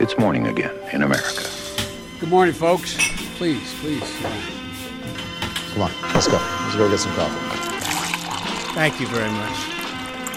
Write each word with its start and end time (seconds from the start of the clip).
It's 0.00 0.16
morning 0.16 0.46
again 0.46 0.70
in 0.92 1.02
America. 1.02 1.42
Good 2.20 2.30
morning, 2.30 2.54
folks. 2.54 2.94
Please, 3.36 3.74
please. 3.80 4.08
Come 5.72 5.82
on, 5.82 5.90
let's 6.14 6.28
go. 6.28 6.38
Let's 6.38 6.76
go 6.76 6.88
get 6.88 7.00
some 7.00 7.12
coffee. 7.14 7.42
Thank 8.76 9.00
you 9.00 9.08
very 9.08 9.30
much. 9.30 9.58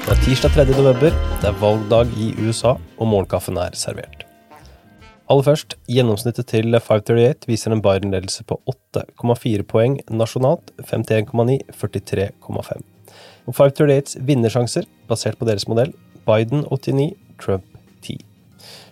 Det 0.05 0.15
er 0.15 0.21
tirsdag 0.25 0.49
3. 0.55 0.65
november, 0.65 1.13
det 1.41 1.47
er 1.49 1.59
valgdag 1.61 2.09
i 2.17 2.33
USA, 2.41 2.73
og 2.97 3.07
morgenkaffen 3.07 3.57
er 3.61 3.77
servert. 3.77 4.23
Aller 5.29 5.45
først, 5.45 5.77
gjennomsnittet 5.85 6.49
til 6.49 6.73
538 6.73 7.45
viser 7.47 7.71
en 7.71 7.83
Biden-ledelse 7.85 8.43
på 8.49 8.57
8,4 8.97 9.61
poeng 9.61 9.99
nasjonalt, 10.09 10.73
51,9, 10.81 11.59
43,5. 11.69 12.81
Og 13.45 13.53
538s 13.53 14.17
vinnersjanser, 14.25 14.89
basert 15.07 15.37
på 15.37 15.45
deres 15.45 15.67
modell, 15.69 15.93
Biden 16.25 16.65
89, 16.65 17.13
Trump 17.37 17.61
10. 17.63 17.70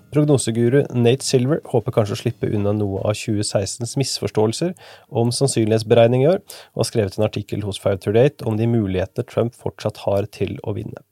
Prognoseguru 0.09 0.83
Nate 0.97 1.25
Silver 1.25 1.59
håper 1.69 1.93
kanskje 1.93 2.15
å 2.15 2.21
slippe 2.23 2.49
unna 2.49 2.73
noe 2.73 3.03
av 3.05 3.17
2016s 3.19 3.93
misforståelser 4.01 4.73
om 5.21 5.33
sannsynlighetsberegning 5.35 6.25
i 6.25 6.31
år, 6.31 6.41
og 6.73 6.83
har 6.83 6.89
skrevet 6.89 7.19
en 7.19 7.27
artikkel 7.27 7.61
hos 7.67 7.81
538 7.83 8.47
om 8.49 8.57
de 8.57 8.69
muligheter 8.69 9.27
Trump 9.29 9.57
fortsatt 9.57 10.01
har 10.07 10.29
til 10.33 10.57
å 10.63 10.73
vinne. 10.77 11.05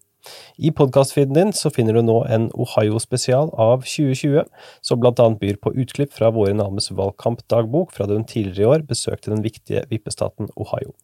I 0.57 0.71
podkastfeeden 0.73 1.35
din 1.35 1.53
så 1.53 1.69
finner 1.73 1.97
du 1.97 2.01
nå 2.05 2.17
en 2.33 2.47
Ohio-spesial 2.57 3.51
av 3.53 3.83
2020, 3.85 4.47
som 4.81 5.01
blant 5.01 5.19
annet 5.21 5.41
byr 5.43 5.59
på 5.61 5.73
utklipp 5.77 6.15
fra 6.15 6.31
våre 6.33 6.55
names 6.57 6.89
valgkampdagbok 6.97 7.93
fra 7.93 8.07
da 8.09 8.17
hun 8.17 8.25
tidligere 8.25 8.65
i 8.65 8.71
år 8.73 8.87
besøkte 8.89 9.33
den 9.33 9.45
viktige 9.45 9.85
vippestaten 9.91 10.49
Ohio. 10.57 10.95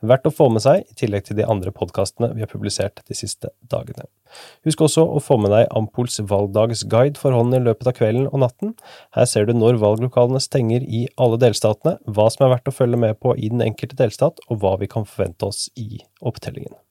Verdt 0.00 0.28
å 0.30 0.34
få 0.34 0.48
med 0.52 0.64
seg, 0.64 0.86
i 0.88 0.98
tillegg 0.98 1.28
til 1.28 1.38
de 1.38 1.46
andre 1.48 1.74
podkastene 1.76 2.32
vi 2.32 2.44
har 2.44 2.50
publisert 2.50 3.04
de 3.08 3.16
siste 3.18 3.52
dagene. 3.68 4.08
Husk 4.66 4.84
også 4.86 5.04
å 5.04 5.20
få 5.20 5.36
med 5.40 5.52
deg 5.52 5.68
Ampols 5.76 6.16
valgdagsguide 6.30 7.20
for 7.20 7.36
hånden 7.36 7.60
i 7.60 7.66
løpet 7.66 7.90
av 7.90 7.96
kvelden 7.98 8.30
og 8.30 8.40
natten. 8.44 8.72
Her 9.16 9.28
ser 9.28 9.48
du 9.48 9.54
når 9.56 9.80
valglokalene 9.82 10.40
stenger 10.42 10.86
i 10.86 11.04
alle 11.20 11.40
delstatene, 11.42 11.98
hva 12.08 12.30
som 12.32 12.46
er 12.46 12.54
verdt 12.56 12.72
å 12.72 12.76
følge 12.76 13.00
med 13.04 13.20
på 13.20 13.36
i 13.36 13.52
den 13.52 13.64
enkelte 13.64 13.98
delstat, 14.00 14.40
og 14.48 14.62
hva 14.62 14.78
vi 14.80 14.90
kan 14.90 15.08
forvente 15.08 15.52
oss 15.52 15.68
i 15.76 16.00
opptellingen. 16.24 16.81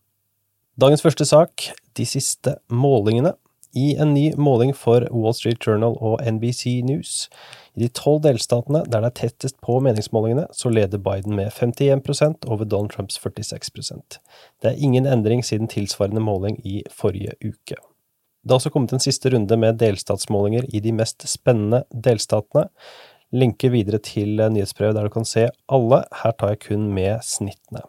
Dagens 0.80 1.02
første 1.04 1.26
sak, 1.28 1.66
de 2.00 2.06
siste 2.08 2.54
målingene. 2.72 3.34
I 3.76 3.98
en 4.00 4.14
ny 4.16 4.30
måling 4.40 4.72
for 4.76 5.04
Wall 5.12 5.36
Street 5.36 5.60
Journal 5.68 5.98
og 6.00 6.24
NBC 6.24 6.80
News. 6.88 7.28
I 7.76 7.84
de 7.84 7.90
tolv 7.92 8.22
delstatene 8.24 8.86
der 8.88 9.04
det 9.04 9.10
er 9.10 9.18
tettest 9.20 9.58
på 9.60 9.82
meningsmålingene, 9.84 10.46
så 10.56 10.72
leder 10.72 11.04
Biden 11.04 11.36
med 11.36 11.52
51% 11.52 12.48
over 12.48 12.64
Donald 12.64 12.96
Trumps 12.96 13.20
46% 13.20 14.20
Det 14.64 14.72
er 14.72 14.80
ingen 14.80 15.06
endring 15.06 15.44
siden 15.44 15.68
tilsvarende 15.68 16.24
måling 16.24 16.60
i 16.64 16.84
forrige 16.88 17.36
uke. 17.44 17.76
Det 17.76 18.50
har 18.50 18.56
også 18.62 18.72
kommet 18.72 18.94
en 18.94 19.04
siste 19.04 19.30
runde 19.30 19.58
med 19.58 19.80
delstatsmålinger 19.80 20.72
i 20.74 20.80
de 20.80 20.96
mest 20.96 21.28
spennende 21.28 21.84
delstatene. 21.92 22.70
Linker 23.32 23.76
videre 23.76 24.00
til 24.00 24.40
nyhetsbrevet 24.40 24.96
der 24.96 25.04
du 25.04 25.20
kan 25.20 25.28
se 25.28 25.50
alle, 25.68 26.06
her 26.24 26.32
tar 26.32 26.56
jeg 26.56 26.64
kun 26.70 26.94
med 26.96 27.20
snittene. 27.28 27.84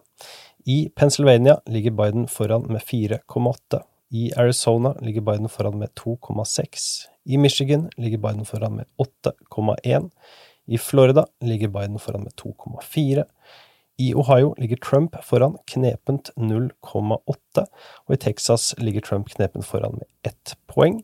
I 0.65 0.89
Pennsylvania 0.97 1.61
ligger 1.67 1.91
Biden 1.91 2.29
foran 2.29 2.63
med 2.63 2.81
4,8. 2.81 3.83
I 4.11 4.33
Arizona 4.37 4.95
ligger 5.01 5.21
Biden 5.21 5.49
foran 5.49 5.79
med 5.79 5.89
2,6. 6.01 7.09
I 7.25 7.37
Michigan 7.37 7.91
ligger 7.97 8.19
Biden 8.19 8.45
foran 8.45 8.77
med 8.77 8.85
8,1. 9.27 10.11
I 10.67 10.79
Florida 10.79 11.25
ligger 11.41 11.69
Biden 11.69 11.99
foran 11.99 12.23
med 12.23 12.33
2,4. 12.33 13.25
I 13.99 14.15
Ohio 14.15 14.55
ligger 14.59 14.77
Trump 14.77 15.17
foran 15.25 15.57
knepent 15.67 16.31
0,8, 16.37 17.67
og 18.07 18.15
i 18.15 18.17
Texas 18.17 18.75
ligger 18.79 19.01
Trump 19.01 19.29
knepent 19.29 19.67
foran 19.67 19.93
med 19.93 20.07
ett 20.25 20.57
poeng. 20.67 21.03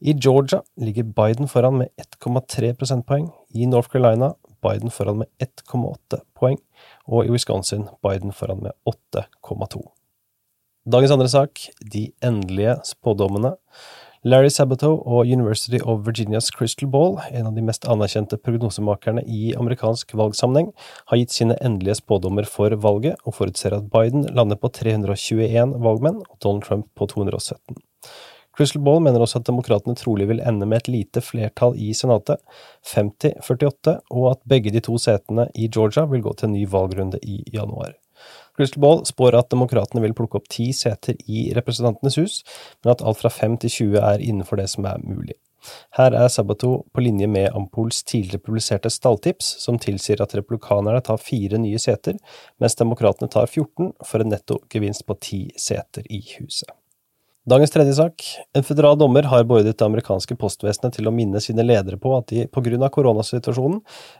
I 0.00 0.12
Georgia 0.12 0.60
ligger 0.76 1.02
Biden 1.02 1.48
foran 1.48 1.78
med 1.78 1.88
1,3 1.96 2.74
prosentpoeng. 2.74 3.30
I 3.54 3.66
North 3.66 3.88
Carolina 3.88 4.34
Biden 4.66 4.90
foran 4.90 5.22
med 5.22 5.30
1,8 5.42 6.22
poeng, 6.36 6.58
og 7.06 7.26
i 7.26 7.30
Wisconsin 7.30 7.86
Biden 8.02 8.34
foran 8.34 8.64
med 8.66 8.74
8,2. 8.88 9.84
Dagens 10.86 11.10
andre 11.14 11.28
sak, 11.28 11.62
de 11.92 12.10
endelige 12.22 12.76
spådommene. 12.84 13.56
Larry 14.26 14.48
Sabato 14.50 14.88
og 15.06 15.26
University 15.26 15.78
of 15.82 16.00
Virginias 16.06 16.50
Crystal 16.50 16.88
Ball, 16.90 17.16
en 17.30 17.46
av 17.46 17.54
de 17.54 17.62
mest 17.62 17.84
anerkjente 17.86 18.38
prognosemakerne 18.42 19.22
i 19.22 19.52
amerikansk 19.58 20.16
valgsammenheng, 20.18 20.72
har 21.10 21.20
gitt 21.20 21.34
sine 21.34 21.58
endelige 21.62 21.98
spådommer 22.00 22.46
for 22.50 22.74
valget, 22.82 23.18
og 23.22 23.36
forutser 23.38 23.76
at 23.76 23.86
Biden 23.92 24.26
lander 24.34 24.58
på 24.58 24.70
321 24.74 25.76
valgmenn 25.82 26.22
og 26.24 26.40
Donald 26.42 26.66
Trump 26.66 26.90
på 26.98 27.06
217. 27.14 27.78
Crystal 28.56 28.80
Ball 28.82 29.02
mener 29.04 29.20
også 29.20 29.42
at 29.42 29.48
demokratene 29.50 29.96
trolig 29.98 30.26
vil 30.30 30.40
ende 30.40 30.66
med 30.68 30.84
et 30.84 30.88
lite 30.88 31.20
flertall 31.20 31.76
i 31.76 31.90
Senatet, 31.96 32.40
50-48, 32.88 33.98
og 34.16 34.30
at 34.30 34.42
begge 34.48 34.72
de 34.72 34.80
to 34.80 34.96
setene 35.02 35.50
i 35.54 35.68
Georgia 35.68 36.06
vil 36.08 36.24
gå 36.24 36.32
til 36.32 36.48
en 36.48 36.56
ny 36.56 36.64
valgrunde 36.72 37.20
i 37.22 37.42
januar. 37.52 37.92
Crystal 38.56 38.80
Ball 38.80 39.02
spår 39.04 39.36
at 39.36 39.50
demokratene 39.52 40.00
vil 40.00 40.14
plukke 40.16 40.40
opp 40.40 40.46
ti 40.48 40.70
seter 40.72 41.18
i 41.28 41.50
Representantenes 41.56 42.16
hus, 42.16 42.38
men 42.80 42.94
at 42.94 43.04
alt 43.04 43.20
fra 43.20 43.32
5 43.32 43.58
til 43.66 43.74
20 43.74 43.98
er 44.00 44.24
innenfor 44.24 44.56
det 44.62 44.70
som 44.72 44.88
er 44.88 45.04
mulig. 45.04 45.36
Her 45.98 46.14
er 46.14 46.28
Sabato 46.32 46.86
på 46.94 47.02
linje 47.02 47.26
med 47.26 47.50
Ampols 47.58 48.02
tidligere 48.06 48.40
publiserte 48.46 48.90
stalltips, 48.92 49.48
som 49.60 49.80
tilsier 49.82 50.22
at 50.22 50.32
republikanerne 50.38 51.02
tar 51.04 51.20
fire 51.20 51.60
nye 51.60 51.80
seter, 51.82 52.16
mens 52.62 52.78
demokratene 52.78 53.28
tar 53.28 53.50
14, 53.50 53.92
for 54.06 54.22
en 54.22 54.32
netto 54.32 54.62
gevinst 54.72 55.04
på 55.06 55.18
ti 55.20 55.40
seter 55.60 56.06
i 56.08 56.22
huset. 56.38 56.70
Dagens 57.46 57.70
tredje 57.70 57.92
sak. 57.94 58.22
En 58.58 58.64
føderal 58.66 58.96
dommer 58.98 59.28
har 59.30 59.44
beordret 59.46 59.76
det 59.78 59.86
amerikanske 59.86 60.34
postvesenet 60.34 60.96
til 60.96 61.06
å 61.06 61.12
minne 61.14 61.38
sine 61.38 61.62
ledere 61.62 61.94
på 61.94 62.10
at 62.16 62.32
de 62.32 62.42
av 62.42 62.88
koronasituasjonen 62.96 63.76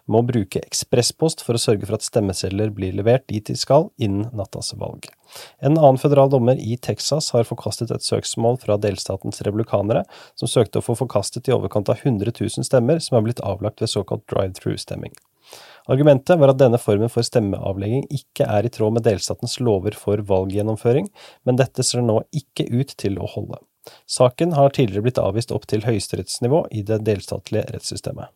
må 0.07 0.21
bruke 0.29 0.63
ekspresspost 0.63 1.43
for 1.43 1.59
å 1.59 1.63
sørge 1.65 1.89
for 1.89 1.99
at 1.99 2.07
stemmesedler 2.07 2.71
blir 2.71 2.95
levert 2.95 3.27
dit 3.27 3.43
de 3.43 3.59
skal 3.59 3.91
innen 3.99 4.31
nattas 4.31 4.71
valg. 4.79 5.11
En 5.59 5.75
annen 5.75 5.99
føderal 5.99 6.31
dommer 6.31 6.55
i 6.55 6.79
Texas 6.79 7.33
har 7.35 7.51
forkastet 7.51 7.91
et 7.91 8.07
søksmål 8.07 8.61
fra 8.63 8.79
delstatens 8.79 9.43
republikanere, 9.43 10.07
som 10.39 10.47
søkte 10.47 10.79
å 10.79 10.87
få 10.87 10.95
forkastet 10.95 11.51
i 11.51 11.59
overkant 11.59 11.91
av 11.91 11.99
100 12.07 12.31
000 12.31 12.71
stemmer 12.71 13.03
som 13.03 13.19
er 13.19 13.27
blitt 13.27 13.43
avlagt 13.43 13.83
ved 13.83 13.91
såkalt 13.91 14.23
drive-through-stemming. 14.31 15.19
Argumentet 15.93 16.41
var 16.41 16.51
at 16.51 16.59
denne 16.59 16.81
formen 16.83 17.11
for 17.13 17.27
stemmeavlegging 17.27 18.09
ikke 18.15 18.49
er 18.51 18.67
i 18.67 18.73
tråd 18.75 18.97
med 18.97 19.07
delstatens 19.07 19.59
lover 19.63 19.95
for 19.99 20.23
valggjennomføring, 20.27 21.07
men 21.47 21.61
dette 21.61 21.85
ser 21.87 22.03
nå 22.03 22.21
ikke 22.35 22.67
ut 22.73 22.97
til 22.99 23.21
å 23.23 23.29
holde. 23.37 23.61
Saken 24.11 24.57
har 24.57 24.75
tidligere 24.75 25.07
blitt 25.07 25.23
avvist 25.23 25.53
opp 25.55 25.69
til 25.71 25.87
høyesterettsnivå 25.87 26.65
i 26.75 26.83
det 26.87 27.05
delstatlige 27.07 27.69
rettssystemet. 27.71 28.33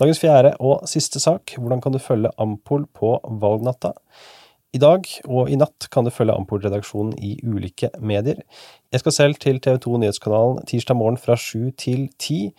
Dagens 0.00 0.20
fjerde 0.20 0.54
og 0.64 0.84
siste 0.88 1.20
sak, 1.20 1.54
hvordan 1.56 1.80
kan 1.84 1.92
du 1.92 2.00
følge 2.00 2.32
Ampol 2.40 2.86
på 2.96 3.16
valgnatta? 3.40 3.94
I 4.70 4.78
dag 4.78 5.08
og 5.26 5.48
i 5.50 5.56
natt 5.58 5.88
kan 5.90 6.06
du 6.06 6.12
følge 6.14 6.36
Ampol-redaksjonen 6.38 7.16
i 7.18 7.34
ulike 7.42 7.90
medier. 7.98 8.38
Jeg 8.94 9.02
skal 9.02 9.16
selv 9.16 9.40
til 9.42 9.58
TV 9.58 9.80
2 9.82 9.98
Nyhetskanalen 9.98 10.62
tirsdag 10.70 10.96
morgen 10.96 11.18
fra 11.18 11.34
sju 11.34 11.72
til 11.74 12.06
ti. 12.22 12.52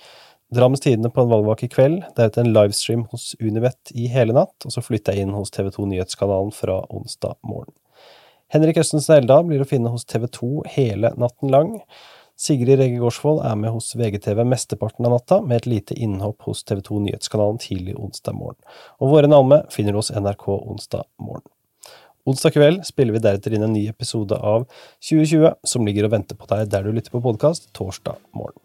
Drammens 0.51 0.79
Tidende 0.79 1.09
på 1.09 1.21
en 1.21 1.29
valgvake 1.31 1.65
i 1.65 1.69
kveld, 1.71 2.01
deretter 2.17 2.43
en 2.43 2.51
livestream 2.51 3.05
hos 3.13 3.29
Unibet 3.39 3.93
i 3.95 4.09
hele 4.11 4.33
natt, 4.35 4.65
og 4.67 4.73
så 4.73 4.81
flytter 4.83 5.15
jeg 5.15 5.23
inn 5.23 5.35
hos 5.37 5.53
TV 5.55 5.69
2 5.71 5.85
Nyhetskanalen 5.93 6.49
fra 6.51 6.81
onsdag 6.91 7.37
morgen. 7.47 7.71
Henrik 8.51 8.81
Østensen 8.81 9.15
Eldal 9.15 9.45
blir 9.47 9.63
å 9.63 9.67
finne 9.69 9.93
hos 9.93 10.03
TV 10.03 10.25
2 10.27 10.49
hele 10.73 11.13
natten 11.15 11.53
lang. 11.53 11.69
Sigrid 12.35 12.81
Rege 12.81 12.99
Gårdsvold 12.99 13.39
er 13.47 13.55
med 13.61 13.71
hos 13.71 13.93
VGTV 13.95 14.41
mesteparten 14.43 15.07
av 15.07 15.15
natta, 15.15 15.37
med 15.39 15.61
et 15.61 15.69
lite 15.71 15.95
innhopp 15.95 16.43
hos 16.49 16.65
TV 16.67 16.81
2 16.83 16.99
Nyhetskanalen 17.05 17.61
tidlig 17.63 17.95
onsdag 17.95 18.35
morgen. 18.35 18.59
Og 18.99 19.13
våre 19.13 19.29
navne 19.31 19.61
finner 19.71 19.95
du 19.95 20.01
hos 20.01 20.11
NRK 20.11 20.49
onsdag 20.57 21.07
morgen. 21.15 21.47
Onsdag 22.27 22.57
kveld 22.57 22.83
spiller 22.89 23.15
vi 23.15 23.23
deretter 23.23 23.55
inn 23.55 23.63
en 23.69 23.71
ny 23.71 23.85
episode 23.87 24.35
av 24.35 24.67
2020, 24.99 25.47
som 25.63 25.87
ligger 25.87 26.09
og 26.09 26.17
venter 26.17 26.35
på 26.35 26.51
deg 26.51 26.67
der 26.75 26.83
du 26.83 26.91
lytter 26.91 27.15
på 27.15 27.23
podkast 27.23 27.71
torsdag 27.77 28.19
morgen. 28.35 28.59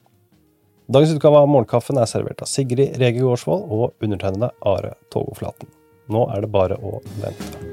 Dagens 0.89 1.15
utgave 1.15 1.39
av 1.43 1.49
Morgenkaffen 1.51 1.99
er 1.99 2.07
servert 2.07 2.45
av 2.45 2.47
Sigrid 2.47 2.95
Rege 3.01 3.19
Gårdsvold 3.25 3.73
og 3.75 4.07
undertegnede 4.07 4.53
Are 4.63 4.93
Togoflaten. 5.11 5.67
Nå 6.15 6.29
er 6.31 6.45
det 6.45 6.53
bare 6.55 6.79
å 6.79 7.01
vente. 7.19 7.66